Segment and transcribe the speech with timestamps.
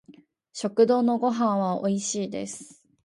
[0.51, 2.81] 食堂のご飯は美味しいです